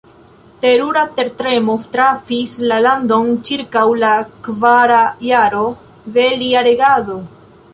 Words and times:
Terura 0.61 1.01
tertremo 1.17 1.75
trafis 1.95 2.55
la 2.71 2.79
landon 2.85 3.29
ĉirkaŭ 3.49 3.83
la 4.05 4.15
kvara 4.49 4.99
jaro 5.29 5.63
de 6.17 6.25
lia 6.43 6.65
regado. 6.71 7.21